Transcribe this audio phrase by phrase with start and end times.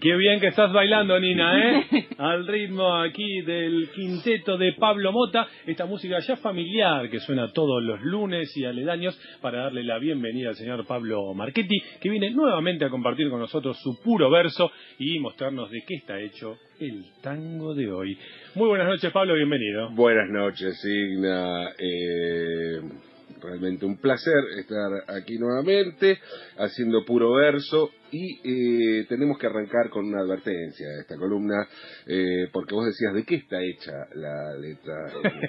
[0.00, 2.06] Qué bien que estás bailando, Nina, ¿eh?
[2.18, 7.82] Al ritmo aquí del quinteto de Pablo Mota, esta música ya familiar que suena todos
[7.82, 12.84] los lunes y aledaños para darle la bienvenida al señor Pablo Marchetti, que viene nuevamente
[12.84, 17.74] a compartir con nosotros su puro verso y mostrarnos de qué está hecho el tango
[17.74, 18.18] de hoy.
[18.54, 19.90] Muy buenas noches, Pablo, bienvenido.
[19.90, 21.70] Buenas noches, Igna.
[21.78, 22.80] Eh
[23.40, 26.18] realmente un placer estar aquí nuevamente
[26.58, 31.66] haciendo puro verso y eh, tenemos que arrancar con una advertencia de esta columna
[32.06, 34.94] eh, porque vos decías de qué está hecha la letra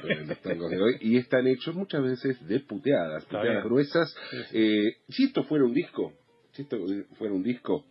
[0.03, 4.15] de los tangos de hoy y están hechos muchas veces de puteadas, puteadas gruesas.
[4.53, 6.13] Eh, si esto fuera un disco,
[6.51, 6.77] si esto
[7.17, 7.85] fuera un disco,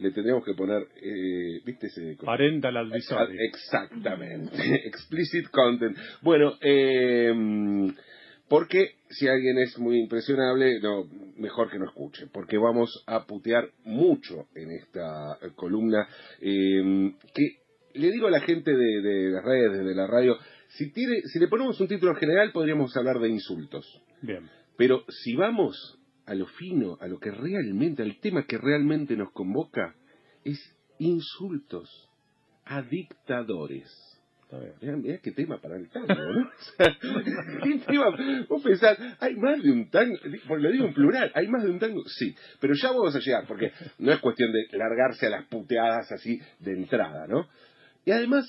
[0.00, 2.16] le tendríamos que poner, eh, ¿viste ese?
[2.24, 3.36] Parental advisory.
[3.48, 5.96] Exactamente, explicit content.
[6.22, 7.32] Bueno, eh,
[8.48, 11.04] porque si alguien es muy impresionable, no,
[11.36, 16.08] mejor que no escuche, porque vamos a putear mucho en esta columna.
[16.40, 17.60] Eh, que
[17.94, 20.36] le digo a la gente de, las redes, de la radio,
[20.68, 24.00] si, tiene, si le ponemos un título general podríamos hablar de insultos.
[24.22, 24.48] Bien.
[24.76, 29.32] Pero si vamos a lo fino, a lo que realmente, al tema que realmente nos
[29.32, 29.96] convoca,
[30.44, 30.58] es
[30.98, 32.08] insultos
[32.64, 33.90] a dictadores
[34.80, 36.50] Mirá, qué tema para el tango, ¿no?
[38.48, 40.16] vos pensás, hay más de un tango,
[40.48, 43.46] lo digo en plural, hay más de un tango, sí, pero ya vamos a llegar,
[43.46, 47.48] porque no es cuestión de largarse a las puteadas así de entrada, ¿no?
[48.04, 48.44] Y además,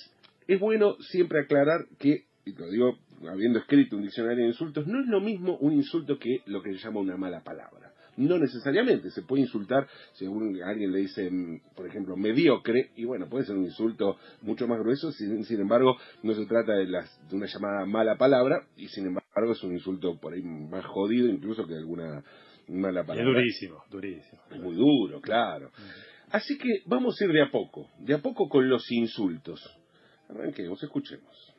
[0.47, 2.97] es bueno siempre aclarar que, y lo digo
[3.29, 6.73] habiendo escrito un diccionario de insultos, no es lo mismo un insulto que lo que
[6.73, 7.90] se llama una mala palabra.
[8.21, 13.27] No necesariamente, se puede insultar según alguien le dice, mm, por ejemplo, mediocre, y bueno,
[13.29, 17.47] puede ser un insulto mucho más grueso, sin, embargo, no se trata de, de una
[17.47, 21.75] llamada mala palabra, y sin embargo es un insulto por ahí más jodido incluso que
[21.75, 22.23] alguna
[22.67, 23.29] mala palabra.
[23.29, 24.41] Es durísimo, durísimo.
[24.51, 25.71] Es muy duro, claro.
[26.31, 29.61] Así que vamos a ir de a poco, de a poco con los insultos.
[30.29, 31.53] Arranquemos, escuchemos.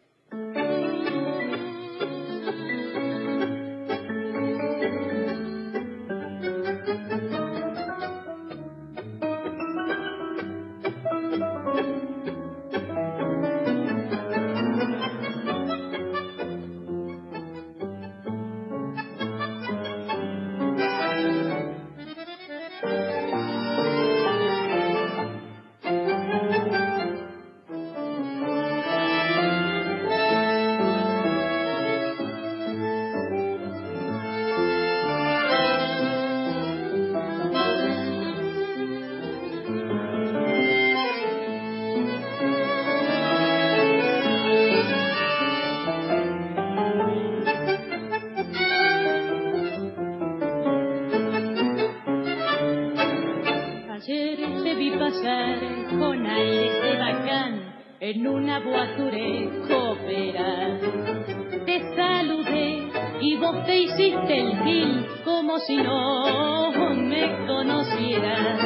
[63.23, 68.59] Y vos te hiciste el gil como si no me conocieras.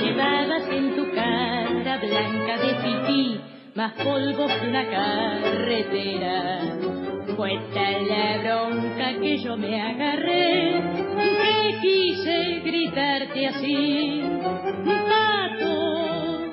[0.00, 3.40] Llevabas en tu cara blanca de pipí,
[3.74, 6.60] más polvo que una carretera.
[7.36, 10.82] Fue tal la bronca que yo me agarré,
[11.62, 14.22] que quise gritarte así.
[14.86, 16.50] Pato,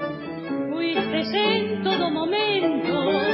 [0.71, 3.28] fuiste en todo momento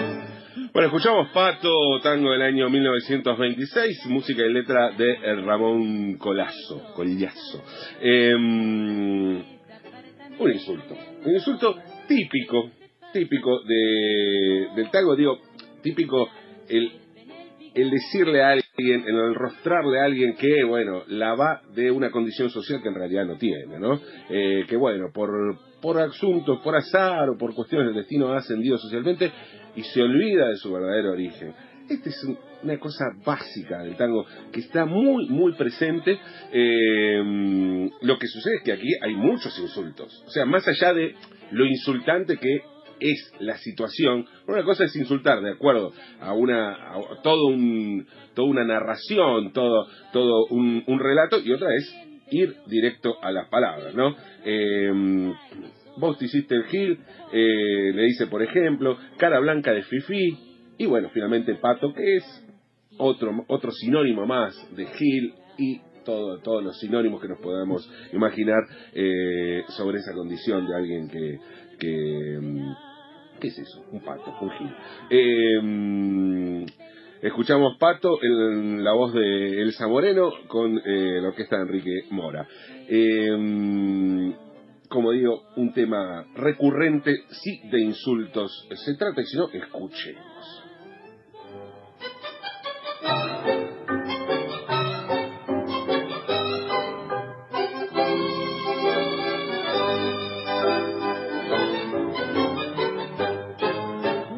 [0.83, 7.63] escuchamos Pato, tango del año 1926, música y letra de Ramón Colazo, Collazo.
[8.01, 9.37] Em,
[10.37, 11.77] un insulto, un insulto
[12.07, 12.71] típico,
[13.13, 15.39] típico de, del tango, digo,
[15.81, 16.27] típico
[16.67, 16.91] el,
[17.73, 22.81] decirle a alguien, el enrostrarle a alguien que, bueno, la va de una condición social
[22.81, 24.01] que en realidad no tiene, ¿no?
[24.29, 25.29] Eh, que, bueno, por,
[25.81, 29.31] por asuntos, por azar o por cuestiones del destino ha ascendido socialmente
[29.75, 31.53] y se olvida de su verdadero origen.
[31.89, 32.27] Esta es
[32.63, 36.19] una cosa básica del tango que está muy, muy presente.
[36.51, 40.23] Eh, lo que sucede es que aquí hay muchos insultos.
[40.25, 41.15] O sea, más allá de
[41.51, 42.61] lo insultante que
[42.99, 44.25] es la situación.
[44.47, 46.77] Una cosa es insultar, de acuerdo a una
[47.23, 51.95] todo un toda una narración, todo todo un, relato y otra es
[52.31, 54.15] ir directo a las palabras, ¿no?
[54.43, 55.33] Eh,
[55.97, 56.99] vos te hiciste el Gil,
[57.31, 60.37] eh, le dice por ejemplo, cara blanca de Fifi,
[60.77, 62.45] y bueno, finalmente Pato, que es
[62.97, 68.61] otro, otro sinónimo más de Gil y todo, todos los sinónimos que nos podamos imaginar
[68.93, 73.85] eh, sobre esa condición de alguien que, mm, ¿qué es eso?
[73.91, 74.69] Un pato, un Gil.
[75.09, 76.65] Eh, mm,
[77.21, 82.47] escuchamos Pato en la voz de Elsa Moreno con eh, la orquesta de Enrique Mora.
[82.87, 84.35] Eh,
[84.89, 90.63] como digo, un tema recurrente, sí, de insultos se trata, y si no, escuchemos.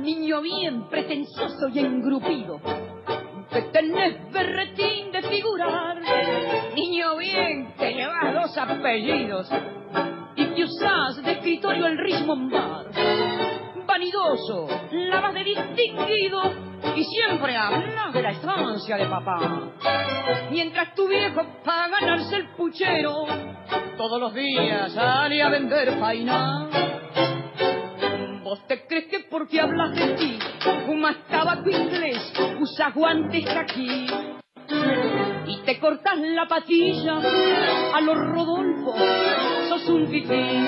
[0.02, 2.60] Niño bien pretencioso y engrupido,
[3.52, 5.98] que tenés berretín de figurar.
[6.76, 9.50] Niño bien que llevas dos apellidos
[11.54, 12.86] el Richmond Bar.
[13.86, 16.42] Vanidoso, lavas de distinguido
[16.94, 19.72] y siempre hablas de la estancia de papá.
[20.52, 23.26] Mientras tu viejo para ganarse el puchero,
[23.96, 26.68] todos los días sale a vender faina.
[28.44, 30.40] ¿Vos te crees que porque hablas de ti,
[30.86, 34.08] fumas tabaco inglés, usas guantes aquí?
[35.48, 37.20] Y te cortas la patilla
[37.94, 38.96] a los Rodolfo,
[39.70, 40.68] sos un fifí.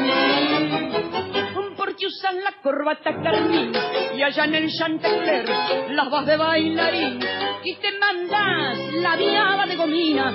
[1.76, 3.72] Porque usas la corbata carmín
[4.16, 5.50] y allá en el Chantecler
[5.92, 7.20] las vas de bailarín
[7.64, 10.34] y te mandas la viada de gomina.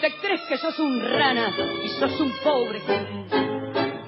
[0.00, 1.52] Te crees que sos un rana
[1.84, 2.82] y sos un pobre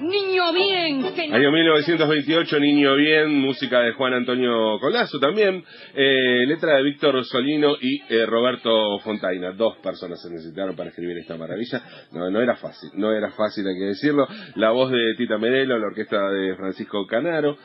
[0.09, 5.63] Niño bien, que Año 1928, Niño Bien, música de Juan Antonio Colazo también,
[5.93, 9.51] eh, letra de Víctor Solino y eh, Roberto Fontaina.
[9.51, 11.83] Dos personas se necesitaron para escribir esta maravilla.
[12.11, 14.27] No, no era fácil, no era fácil, hay que decirlo.
[14.55, 17.57] La voz de Tita Merelo, la orquesta de Francisco Canaro.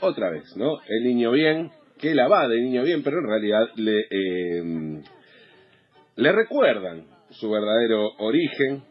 [0.00, 0.80] Otra vez, ¿no?
[0.86, 5.02] El Niño Bien, que la va de Niño Bien, pero en realidad le, eh,
[6.16, 8.82] le recuerdan su verdadero origen,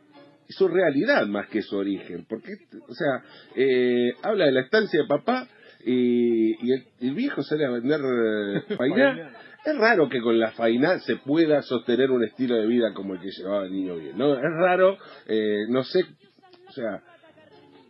[0.50, 2.52] su realidad más que su origen, porque,
[2.88, 3.24] o sea,
[3.56, 5.48] eh, habla de la estancia de papá
[5.86, 9.32] y, y el, el viejo sale a vender eh, fainá.
[9.66, 13.20] Es raro que con la fainá se pueda sostener un estilo de vida como el
[13.20, 14.34] que llevaba el niño bien, ¿no?
[14.36, 14.98] Es raro,
[15.28, 16.00] eh, no sé,
[16.70, 17.02] o sea,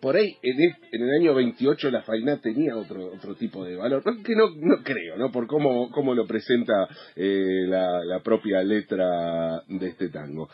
[0.01, 3.75] por ahí en el, en el año 28 la fainá tenía otro otro tipo de
[3.75, 5.31] valor, que no, no creo, ¿no?
[5.31, 10.50] Por cómo, cómo lo presenta eh, la, la propia letra de este tango.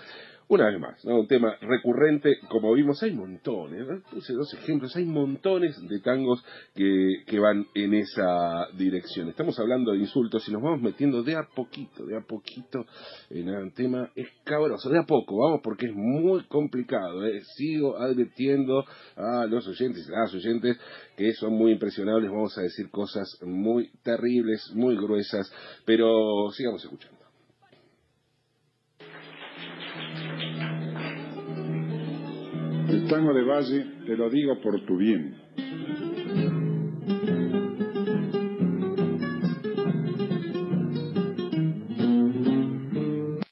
[0.49, 5.75] Una vez más, un tema recurrente, como vimos, hay montones, puse dos ejemplos, hay montones
[5.87, 6.43] de tangos
[6.75, 9.29] que, que van en esa dirección.
[9.29, 12.85] Estamos hablando de insultos y nos vamos metiendo de a poquito, de a poquito
[13.29, 17.25] en un tema escabroso, de a poco, vamos, porque es muy complicado.
[17.25, 17.41] ¿eh?
[17.55, 18.83] Sigo advirtiendo
[19.15, 20.77] a los oyentes a las oyentes
[21.15, 25.49] que son muy impresionables, vamos a decir cosas muy terribles, muy gruesas,
[25.85, 27.22] pero sigamos escuchando.
[33.07, 35.35] Tango de Valle, te lo digo por tu bien.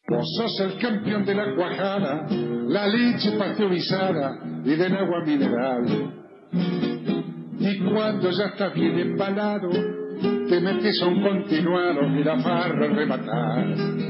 [0.07, 2.27] Vos sos el campeón de la cuajada,
[2.67, 6.13] la leche pasteurizada y del agua mineral.
[7.59, 14.01] Y cuando ya estás bien empalado, te metes a un continuado y la farra rematar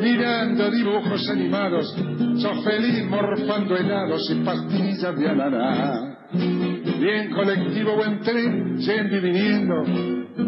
[0.00, 1.94] mirando dibujos animados,
[2.40, 6.14] sos feliz morfando helados y pastillas de ananá.
[6.32, 9.74] Bien colectivo o en tren, yendo y viniendo,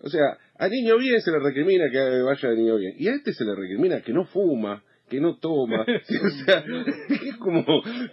[0.00, 2.94] o sea, A niño bien se le recrimina que vaya de niño bien.
[2.96, 5.80] Y a este se le recrimina que no fuma, que no toma.
[6.24, 6.64] o sea,
[7.08, 7.64] es como,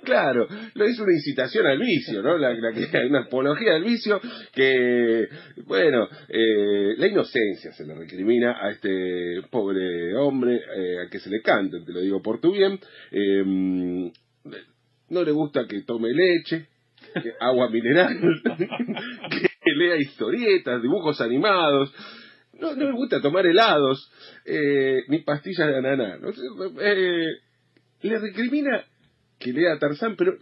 [0.04, 2.40] claro, es una incitación al vicio, ¿no?
[2.40, 4.20] La, la que hay una apología del vicio
[4.52, 5.28] que,
[5.68, 11.30] bueno, eh, la inocencia se le recrimina a este pobre hombre, eh, a que se
[11.30, 12.80] le cante, te lo digo por tu bien.
[13.12, 14.12] Eh,
[15.10, 16.66] no le gusta que tome leche,
[17.14, 18.18] que agua mineral,
[19.30, 21.94] que lea historietas, dibujos animados.
[22.60, 24.12] No, no le gusta tomar helados,
[24.46, 26.18] eh, ni pastillas de ananá.
[26.18, 26.30] ¿no?
[26.82, 27.28] Eh,
[28.02, 28.84] le recrimina
[29.40, 30.38] que lea Tarzán, pero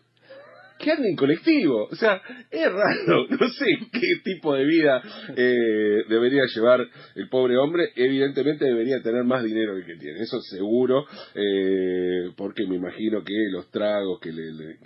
[0.78, 1.88] que ande en colectivo.
[1.92, 3.28] O sea, es raro.
[3.40, 5.02] No sé qué tipo de vida
[5.36, 7.90] eh, debería llevar el pobre hombre.
[7.96, 10.20] Evidentemente debería tener más dinero del que tiene.
[10.22, 11.06] Eso seguro.
[11.36, 14.78] Eh, porque me imagino que los tragos que le,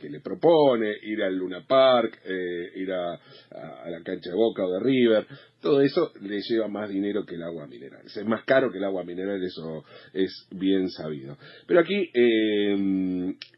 [0.00, 4.64] que le propone, ir al Luna Park, eh, ir a, a- la cancha de Boca
[4.64, 5.26] o de River,
[5.60, 8.02] todo eso le lleva más dinero que el agua mineral.
[8.04, 11.36] Es más caro que el agua mineral, eso es bien sabido.
[11.66, 12.72] Pero aquí eh,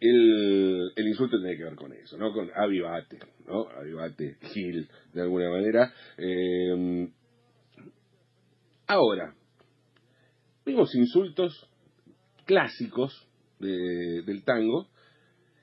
[0.00, 2.32] el, el insulto tiene que ver con eso, ¿no?
[2.32, 3.68] Con avivate, ¿no?
[3.68, 5.92] Avivate, Gil, de alguna manera.
[6.16, 7.08] Eh,
[8.86, 9.34] ahora,
[10.64, 11.68] vimos insultos
[12.46, 13.26] clásicos
[13.58, 14.88] de- del tango,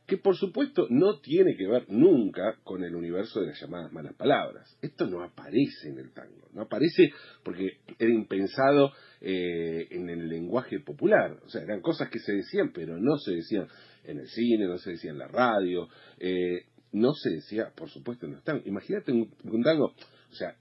[0.05, 4.13] que por supuesto no tiene que ver nunca con el universo de las llamadas malas
[4.15, 4.77] palabras.
[4.81, 7.11] Esto no aparece en el tango, no aparece
[7.43, 11.39] porque era impensado eh, en el lenguaje popular.
[11.43, 13.67] O sea, eran cosas que se decían, pero no se decían
[14.03, 15.87] en el cine, no se decía en la radio,
[16.19, 18.65] eh, no se decía, por supuesto, en los tangos.
[18.67, 20.55] Imagínate un, un tango, o sea,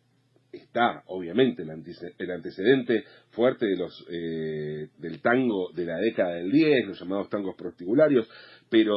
[0.56, 6.34] está obviamente el, antece- el antecedente fuerte de los eh, del tango de la década
[6.34, 8.28] del 10, los llamados tangos prostibularios,
[8.68, 8.94] pero,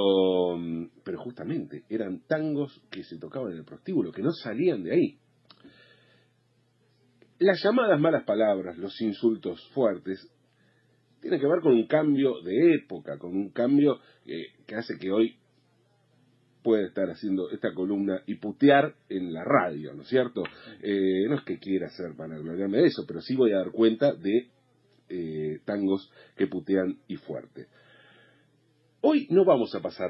[1.03, 5.17] pero justamente eran tangos que se tocaban en el prostíbulo, que no salían de ahí.
[7.39, 10.19] Las llamadas malas palabras, los insultos fuertes,
[11.21, 15.11] tienen que ver con un cambio de época, con un cambio eh, que hace que
[15.11, 15.35] hoy
[16.67, 20.43] puede estar haciendo esta columna y putear en la radio, ¿no es cierto?
[20.83, 24.13] Eh, no es que quiera hacer vanagloriarme de eso, pero sí voy a dar cuenta
[24.13, 24.49] de
[25.07, 27.67] eh, tangos que putean y fuerte.
[28.99, 30.09] Hoy no vamos a pasar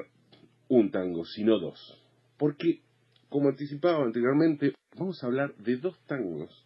[0.68, 2.04] un tango, sino dos,
[2.40, 2.82] porque,
[3.30, 6.66] como anticipaba anteriormente, vamos a hablar de dos tangos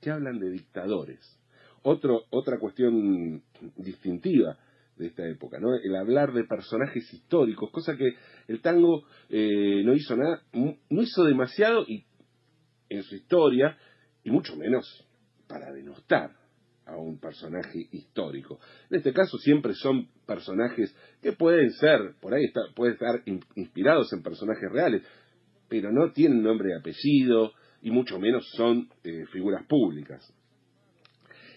[0.00, 1.20] que hablan de dictadores.
[1.84, 3.44] Otro, otra cuestión
[3.76, 4.58] distintiva
[4.96, 5.74] de esta época, ¿no?
[5.74, 8.14] El hablar de personajes históricos, cosa que
[8.48, 12.04] el tango eh, no hizo nada, no hizo demasiado y
[12.88, 13.76] en su historia,
[14.22, 14.86] y mucho menos
[15.48, 16.30] para denostar
[16.84, 18.60] a un personaje histórico.
[18.90, 23.44] En este caso siempre son personajes que pueden ser, por ahí está, pueden estar in-
[23.56, 25.02] inspirados en personajes reales,
[25.68, 30.22] pero no tienen nombre y apellido, y mucho menos son eh, figuras públicas.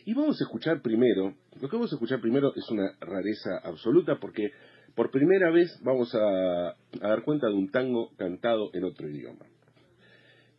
[0.05, 4.17] Y vamos a escuchar primero, lo que vamos a escuchar primero es una rareza absoluta
[4.19, 4.51] porque
[4.93, 9.45] por primera vez vamos a, dar cuenta de un tango cantado en otro idioma.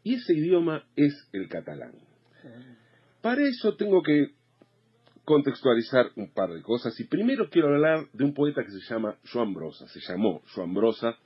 [0.02, 1.92] Y ese idioma es el catalán.
[3.22, 4.28] Para eso tengo que
[5.24, 9.16] contextualizar un par de cosas y primero quiero hablar de un poeta que se llama
[9.32, 11.16] Joan Brosa, se llamó Joan Brosa.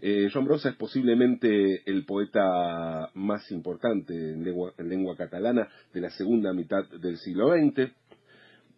[0.00, 4.42] Eh, Joan Brosa es posiblemente el poeta más importante en
[4.78, 7.92] en lengua catalana de la segunda mitad del siglo XX.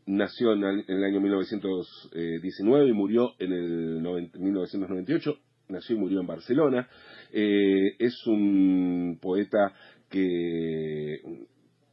[0.06, 5.38] Nació en el, año 1919 y murió en el 90 1998.
[5.68, 6.88] Nació y murió en Barcelona.
[7.32, 9.72] Eh, es un poeta
[10.10, 11.20] que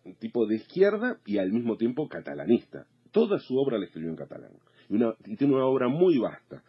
[0.03, 2.87] un tipo de izquierda y al mismo tiempo catalanista.
[3.11, 4.51] Toda su obra la escribió en catalán.
[4.89, 6.63] Y tiene una obra muy vasta.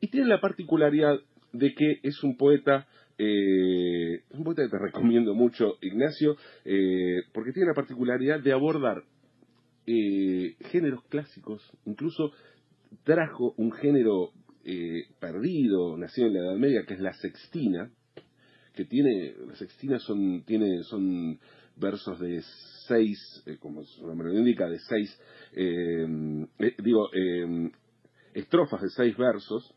[0.00, 1.18] Y tiene la particularidad
[1.52, 2.86] de que es un poeta,
[3.18, 9.02] eh, un poeta que te recomiendo mucho, Ignacio, eh, porque tiene la particularidad de abordar
[9.86, 12.32] eh, géneros clásicos, incluso
[13.02, 14.30] trajo un género
[14.64, 17.90] eh, perdido, nacido en la Edad Media, que es la sextina,
[18.74, 21.38] que tiene, las sextinas son, tiene, son
[21.76, 22.42] versos de
[22.86, 25.20] seis, eh, como su nombre lo indica, de seis,
[25.52, 26.06] eh,
[26.58, 27.08] eh, digo,
[28.34, 29.74] estrofas de seis versos,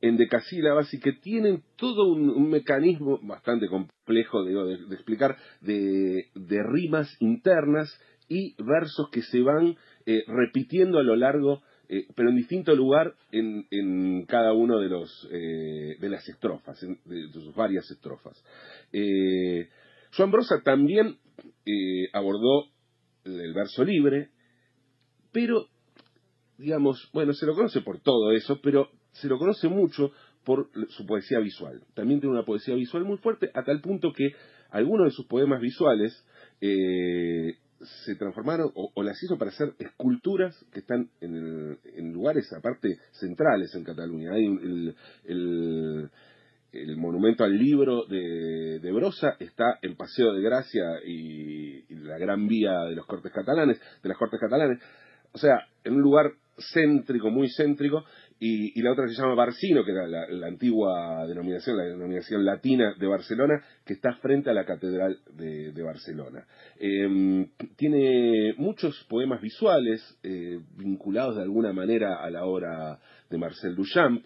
[0.00, 5.34] en decasílabas y que tienen todo un, un mecanismo bastante complejo digo, de, de explicar
[5.62, 7.88] de, de rimas internas
[8.28, 9.76] y versos que se van
[10.06, 15.28] eh, repitiendo a lo largo, eh, pero en distinto lugar en, cada uno de los
[15.30, 18.42] eh, de las estrofas, de, sus varias estrofas.
[18.92, 19.68] Eh,
[20.16, 21.18] Joan Brosa también
[22.12, 22.66] abordó
[23.24, 24.30] el verso libre,
[25.32, 25.66] pero
[26.56, 30.12] digamos, bueno, se lo conoce por todo eso, pero se lo conoce mucho
[30.44, 31.82] por su poesía visual.
[31.94, 34.30] También tiene una poesía visual muy fuerte, a tal punto que
[34.70, 36.24] algunos de sus poemas visuales
[37.80, 42.98] se transformaron o, las hizo para hacer esculturas que están en, el, en lugares aparte
[43.12, 44.32] centrales en Cataluña.
[44.32, 46.10] Hay el, el,
[46.72, 52.18] el monumento al libro de, de, Brosa está en Paseo de Gracia y, y, la
[52.18, 54.80] Gran Vía de los Cortes Catalanes, de las Cortes Catalanes.
[55.32, 56.32] O sea, en un lugar
[56.72, 58.04] céntrico, muy céntrico,
[58.40, 63.06] y, la otra se llama Barcino, que era la, antigua denominación, la denominación latina de
[63.06, 66.46] Barcelona, que está frente a la Catedral de, Barcelona.
[66.78, 72.98] Eh, tiene muchos poemas visuales eh, vinculados de alguna manera a la obra
[73.30, 74.24] de Marcel Duchamp,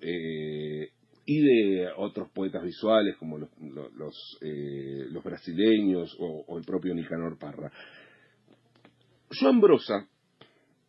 [0.00, 0.90] eh,
[1.26, 3.48] y de otros poetas visuales como los,
[3.96, 7.72] los, eh, brasileños o, el propio Nicanor Parra.
[9.30, 10.06] Joan Brosa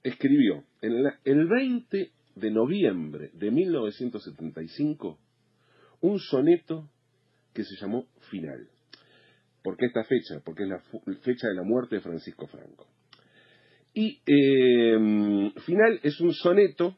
[0.03, 5.17] escribió en el 20 de noviembre de 1975
[6.01, 6.89] un soneto
[7.53, 8.69] que se llamó Final.
[9.63, 10.41] ¿Por qué esta fecha?
[10.43, 10.79] Porque es la
[11.21, 12.87] fecha de la muerte de Francisco Franco.
[13.93, 16.97] Y eh, Final es un soneto,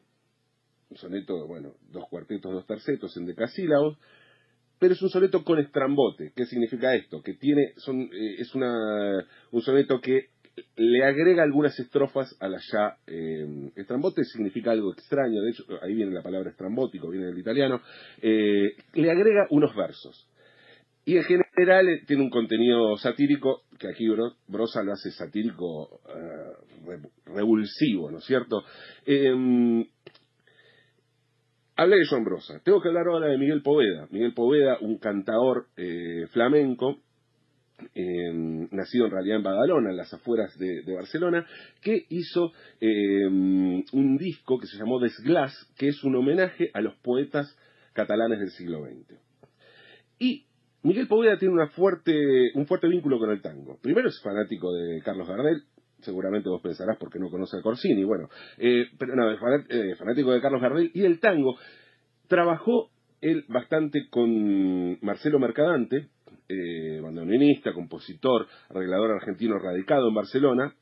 [0.90, 3.96] un soneto, bueno, dos cuartetos, dos tercetos en decasílabos,
[4.78, 6.32] pero es un soneto con estrambote.
[6.34, 7.22] ¿Qué significa esto?
[7.22, 10.30] Que tiene, son, eh, es una, un soneto que
[10.76, 12.96] le agrega algunas estrofas a la ya.
[13.06, 17.80] Eh, estrambote significa algo extraño, de hecho, ahí viene la palabra estrambótico, viene del italiano.
[18.20, 20.28] Eh, le agrega unos versos.
[21.04, 24.06] Y en general eh, tiene un contenido satírico, que aquí
[24.46, 28.62] Brosa lo hace satírico eh, revulsivo, ¿no es cierto?
[31.76, 32.60] Hablé de Joan Brosa.
[32.64, 34.08] Tengo que hablar ahora de Miguel Poveda.
[34.10, 35.68] Miguel Poveda, un cantador
[36.32, 36.98] flamenco,
[37.94, 38.32] eh,
[38.70, 41.46] nacido en realidad en Badalona, en las afueras de, Barcelona,
[41.80, 46.96] que hizo eh, un disco que se llamó Desglas, que es un homenaje a los
[46.96, 47.56] poetas
[47.92, 49.18] catalanes del siglo XX.
[50.18, 50.46] Y
[50.82, 53.78] Miguel Poveda tiene fuerte, un fuerte vínculo con el tango.
[53.82, 55.62] Primero es fanático de Carlos Gardel,
[56.00, 60.40] seguramente vos pensarás porque no conoce a Corsini, bueno, eh, pero no, es fanático de
[60.40, 61.56] Carlos Gardel y el tango.
[62.28, 66.08] Trabajó él bastante con Marcelo Mercadante,
[66.48, 70.74] eh, bandoneonista, compositor, arreglador argentino radicado en Barcelona,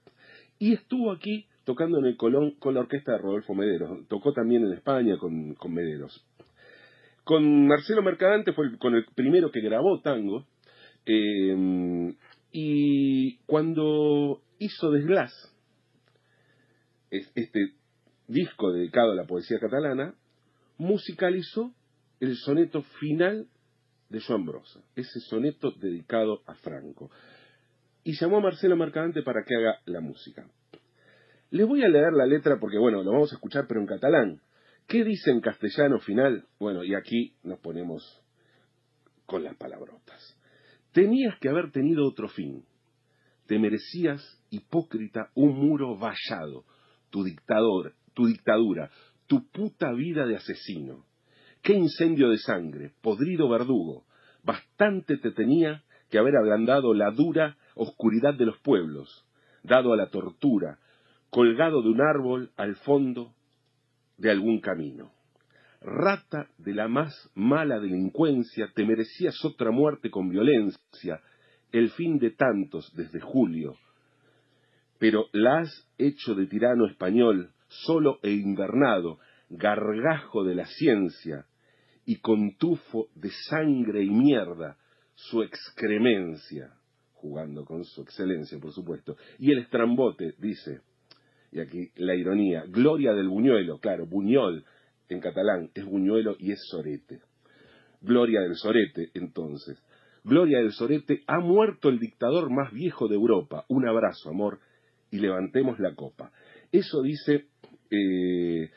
[0.58, 4.06] y estuvo aquí tocando en el Colón con la orquesta de Rodolfo Mederos.
[4.08, 6.24] Tocó también en España con, Mederos.
[7.24, 10.46] Con Marcelo Mercadante fue el, con el primero que grabó tango,
[11.04, 12.14] eh,
[12.52, 15.32] y cuando hizo Desglas,
[17.10, 17.74] este
[18.28, 20.14] disco dedicado a la poesía catalana,
[20.78, 21.72] musicalizó
[22.20, 23.46] el soneto final
[24.08, 27.10] de Joan Brosa, ese soneto dedicado a Franco.
[28.04, 30.48] Y llamó a Marcelo Mercadante para que haga la música.
[31.50, 34.40] Les voy a leer la letra porque, bueno, lo vamos a escuchar, pero en catalán.
[34.86, 36.46] ¿Qué dice en castellano final?
[36.60, 38.22] Bueno, y aquí nos ponemos
[39.26, 40.38] con las palabrotas.
[40.92, 42.64] Tenías que haber tenido otro fin.
[43.46, 46.64] Te merecías, hipócrita, un muro vallado,
[47.10, 48.90] tu dictador, tu dictadura,
[49.26, 51.04] tu puta vida de asesino.
[51.66, 52.92] ¡Qué incendio de sangre!
[53.02, 54.04] Podrido verdugo.
[54.44, 59.26] Bastante te tenía que haber ablandado la dura oscuridad de los pueblos,
[59.64, 60.78] dado a la tortura,
[61.28, 63.34] colgado de un árbol al fondo
[64.16, 65.10] de algún camino.
[65.80, 71.20] Rata de la más mala delincuencia, te merecías otra muerte con violencia,
[71.72, 73.74] el fin de tantos desde julio.
[75.00, 81.44] Pero la has hecho de tirano español, solo e invernado, gargajo de la ciencia,
[82.06, 84.78] y con tufo de sangre y mierda
[85.14, 86.72] su excremencia,
[87.14, 89.16] jugando con su excelencia, por supuesto.
[89.38, 90.80] Y el estrambote dice,
[91.52, 94.64] y aquí la ironía, gloria del buñuelo, claro, buñol
[95.08, 97.20] en catalán es buñuelo y es sorete.
[98.00, 99.82] Gloria del sorete, entonces.
[100.24, 103.64] Gloria del sorete, ha muerto el dictador más viejo de Europa.
[103.68, 104.60] Un abrazo, amor,
[105.10, 106.30] y levantemos la copa.
[106.72, 107.46] Eso dice
[107.90, 108.70] eh,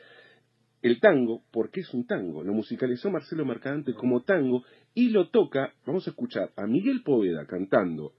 [0.82, 4.64] el tango, porque es un tango, lo musicalizó Marcelo Mercadante como tango
[4.94, 8.14] y lo toca, vamos a escuchar a Miguel Poveda cantando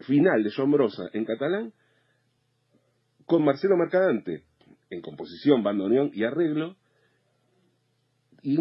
[0.00, 1.72] final de Sombrosa en catalán
[3.26, 4.44] con Marcelo Mercadante
[4.90, 6.76] en composición, bandoneón y arreglo
[8.42, 8.56] y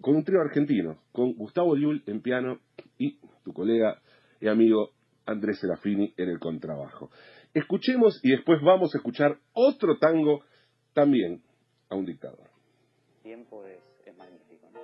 [0.00, 2.60] con un trío argentino, con Gustavo Liul en piano
[2.98, 4.00] y tu colega
[4.40, 4.90] y amigo
[5.26, 7.10] Andrés Serafini en el contrabajo.
[7.52, 10.44] Escuchemos y después vamos a escuchar otro tango
[10.92, 11.42] también
[11.88, 12.53] a un dictador
[13.34, 14.70] tiempo es, es magnífico.
[14.70, 14.80] ¿no?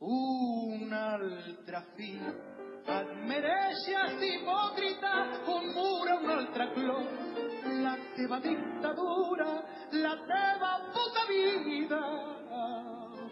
[0.00, 2.20] Un altra fi,
[2.84, 5.14] ad mereixes hipòcrita,
[5.46, 7.08] com mura un altre clos,
[7.80, 9.50] la teva dictadura,
[10.04, 12.02] la teva puta vida,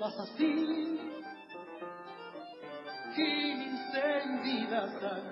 [0.01, 1.02] vas así,
[5.03, 5.32] Father.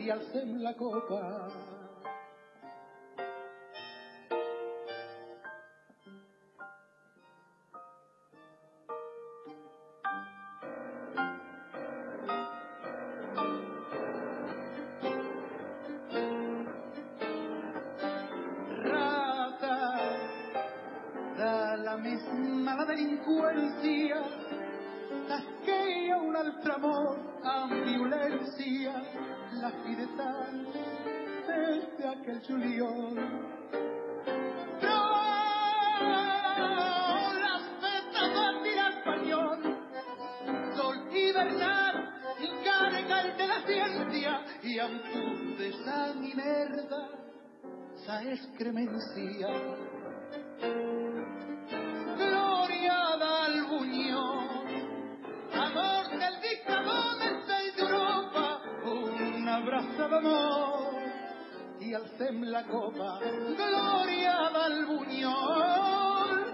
[0.00, 1.22] I alcem la copa.
[32.48, 33.18] Juliol
[34.82, 34.98] però
[37.44, 39.66] les fetes van tirar espanyol
[40.78, 44.36] sol hibernat i carga el de la ciència
[44.72, 45.24] i amb tu
[45.62, 47.02] de sang i merda
[48.04, 49.52] sa excremencia.
[62.14, 63.18] Alcem la copa.
[63.56, 66.44] Gloria del Buñol,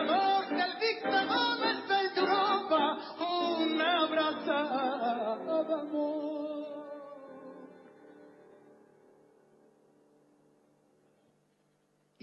[0.00, 2.82] amor del dictador més vell d'Europa,
[3.28, 4.58] una abraça
[5.68, 6.32] d'amor.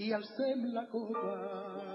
[0.02, 1.91] i alcem la copa.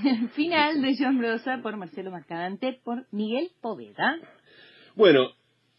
[0.34, 4.18] Final de John Rosa por Marcelo Mercadante por Miguel Poveda.
[4.96, 5.28] Bueno,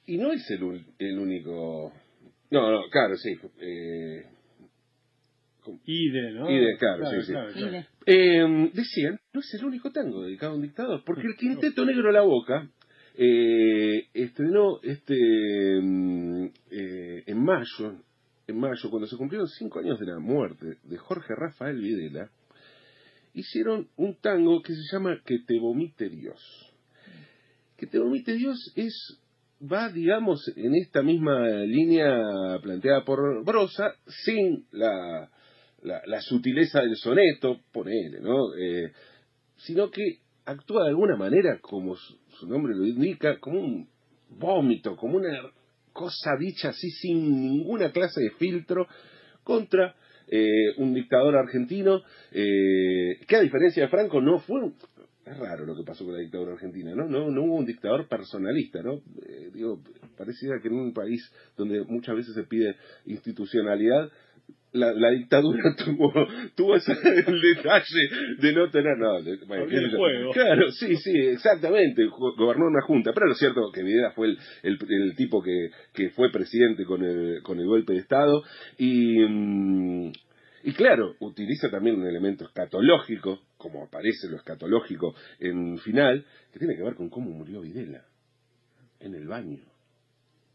[0.05, 1.93] y no es el, el único...
[2.49, 3.33] No, no, claro, sí.
[3.61, 4.25] Eh,
[5.85, 6.49] Ide, ¿no?
[6.49, 7.59] Ide, claro, sí, sí.
[7.59, 7.87] Ide.
[8.05, 12.07] Eh, decían, no es el único tango dedicado a un dictador, porque el Quinteto Negro
[12.07, 12.67] de la Boca
[13.15, 15.15] eh, estrenó este
[15.81, 17.95] mm, eh, en mayo,
[18.47, 22.29] en mayo, cuando se cumplieron cinco años de la muerte de Jorge Rafael Videla,
[23.33, 26.39] hicieron un tango que se llama Que te vomite Dios.
[27.77, 29.21] Que te vomite Dios es
[29.61, 33.93] va, digamos, en esta misma línea planteada por Brosa,
[34.25, 35.29] sin la,
[35.83, 38.55] la, la sutileza del soneto, ponele, ¿no?
[38.55, 38.91] Eh,
[39.57, 43.87] sino que actúa de alguna manera, como su, su nombre lo indica, como un
[44.29, 45.51] vómito, como una
[45.93, 48.87] cosa dicha así sin ninguna clase de filtro
[49.43, 49.95] contra
[50.27, 54.75] eh, un dictador argentino eh, que a diferencia de Franco no fue un-
[55.25, 57.07] es raro lo que pasó con la dictadura argentina, ¿no?
[57.07, 58.95] No, no hubo un dictador personalista, ¿no?
[59.25, 59.79] Eh, digo,
[60.17, 61.21] pareciera que en un país
[61.55, 64.09] donde muchas veces se pide institucionalidad,
[64.73, 66.13] la, la dictadura tuvo,
[66.55, 69.21] tuvo ese, el detalle de no tener nada.
[69.21, 70.31] de- bueno, el juego.
[70.31, 72.05] Claro, sí, sí, exactamente.
[72.05, 75.69] Go- Gobernó una junta, pero lo cierto que Videla fue el, el, el tipo que,
[75.93, 78.43] que fue presidente con el, con el golpe de Estado
[78.77, 80.11] y, mm,
[80.63, 86.75] y claro, utiliza también un elemento escatológico, como aparece lo escatológico en final, que tiene
[86.75, 88.05] que ver con cómo murió Videla.
[88.99, 89.57] En el baño,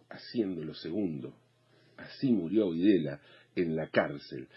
[0.09, 1.35] haciendo lo segundo.
[1.97, 3.21] Así murió Videla
[3.57, 4.49] en la cárcel.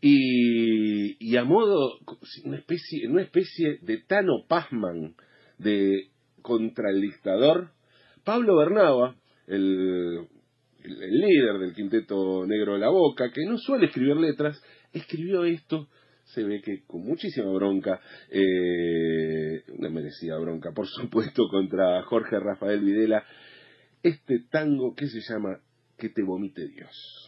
[0.00, 1.98] Y, a modo,
[2.44, 5.14] una especie, una especie de Tano Pazman
[5.58, 6.08] de
[6.42, 7.70] contra el dictador,
[8.24, 10.26] Pablo Bernaba, el,
[10.84, 15.44] el- el líder del quinteto negro de la boca, que no suele escribir letras, escribió
[15.44, 15.88] esto,
[16.24, 22.80] se ve que con muchísima bronca, eh, una merecida bronca, por supuesto, contra Jorge Rafael
[22.80, 23.24] Videla,
[24.02, 25.58] este tango que se llama
[25.98, 27.27] Que te vomite Dios.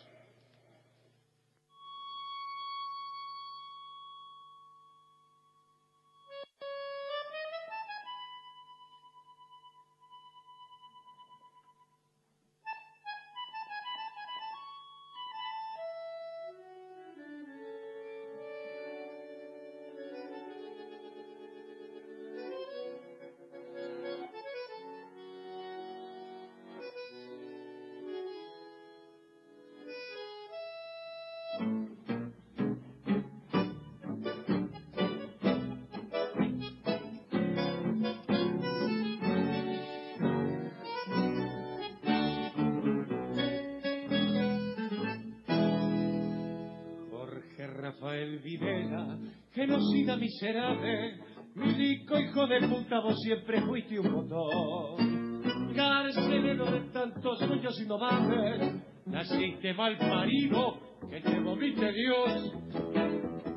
[47.91, 49.19] Rafael Videla,
[49.53, 51.19] genocida miserable,
[51.57, 55.43] milico hijo de puta, vos siempre fuiste un botón.
[55.75, 60.79] Carcelero de tantos sueños innovables, naciste mal parido,
[61.11, 62.53] que te vomite Dios.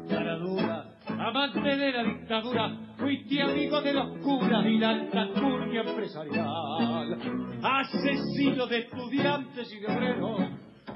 [0.10, 5.82] Cara dura, amante de la dictadura, fuiste amigo de los curas y la alta turquía
[5.82, 7.20] empresarial.
[7.62, 10.42] Asesino de estudiantes y de obreros,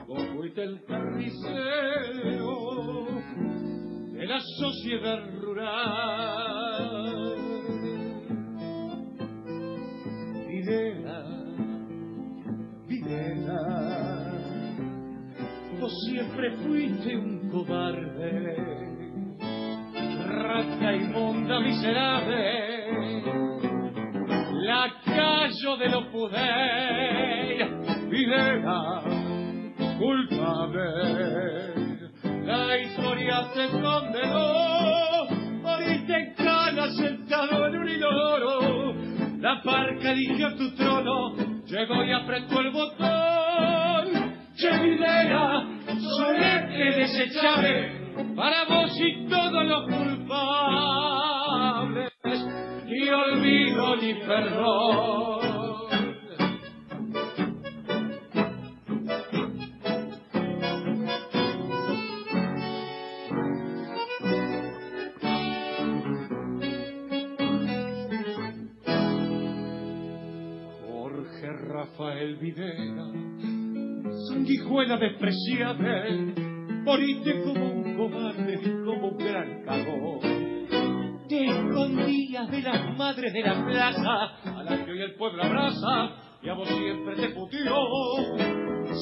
[0.08, 2.58] vos fuiste el carnicero
[4.28, 6.16] la sociedad rural.
[10.48, 11.24] Videla,
[12.88, 13.64] Videla,
[15.80, 18.56] vos siempre fuiste un cobarde,
[20.26, 23.24] rata inmunda miserable,
[24.66, 27.70] lacayo de los poder,
[28.10, 29.04] Videla,
[29.98, 31.87] culpable.
[32.48, 35.28] La historia te condenó,
[35.62, 38.96] moriste en cana sentado en un inodoro.
[39.42, 44.34] La parca eligió tu trono, llegó y apretó el botón.
[44.56, 45.66] Chevilera,
[46.00, 51.18] solete desechable, para vos y todos los culpables.
[52.86, 55.47] Ni olvido ni perdón.
[71.98, 73.12] Rafael Videla,
[74.30, 76.36] sanguijuela despreciable,
[76.86, 80.20] moriste como un cobarde como un gran cagón.
[81.28, 86.12] Te escondías de las madres de la plaza, a las que hoy el pueblo abraza,
[86.44, 87.76] y a vos siempre te putió.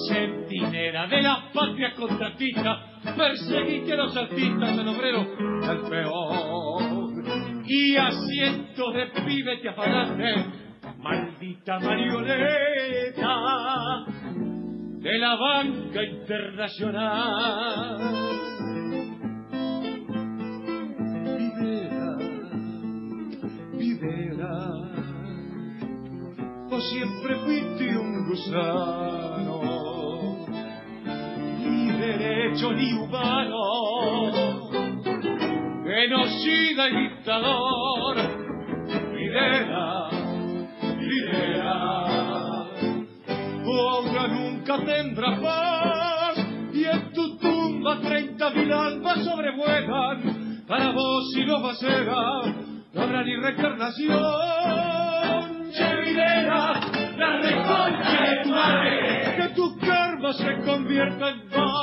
[0.07, 5.27] Centinela de las patrias contratistas, perseguiste a los artistas, al obrero,
[5.63, 7.11] al peor.
[7.67, 10.65] Y a de pibes te afanaste,
[11.55, 13.35] maldita marioneta
[14.99, 17.99] de la banca internacional.
[21.37, 22.17] Videla,
[23.73, 24.55] Videla,
[26.69, 29.61] vos siempre fuiste un gusano,
[31.59, 33.61] ni derecho ni humano,
[35.83, 38.15] genocida y dictador.
[39.13, 40.04] Videla,
[43.63, 46.37] Tu obra nunca tendrá paz
[46.73, 50.63] y en tu tumba treinta mil almas sobrevuelan.
[50.67, 52.41] Para vos y los Bacera
[52.93, 54.15] no habrá ni reencarnación
[55.71, 56.73] Chevilera
[57.17, 61.74] la reconcha de tu madre que tu karma se convierta en balde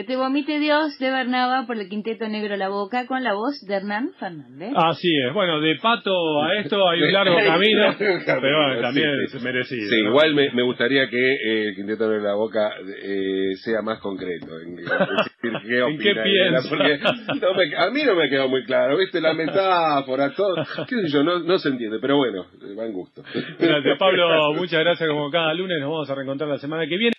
[0.00, 3.60] Que te vomite Dios de Bernaba por el Quinteto Negro La Boca con la voz
[3.66, 4.72] de Hernán Fernández.
[4.74, 6.10] Así es, bueno, de pato
[6.42, 8.16] a esto hay un largo camino, pero
[8.66, 9.44] bueno, también Sí, es sí.
[9.44, 9.88] merecido.
[9.90, 10.08] Sí, ¿no?
[10.08, 12.70] igual me, me gustaría que eh, el Quinteto de la Boca
[13.02, 16.66] eh, sea más concreto en, en decir qué ¿En qué piensa?
[16.70, 16.98] porque
[17.38, 19.20] no me- a mí no me quedó muy claro, ¿viste?
[19.20, 20.54] La metáfora, todo,
[20.88, 22.46] qué sé yo, no, no se entiende, pero bueno,
[22.78, 23.22] va en gusto.
[23.58, 24.54] Gracias, Pablo.
[24.56, 25.78] Muchas gracias como cada lunes.
[25.78, 27.12] Nos vamos a reencontrar la semana que viene.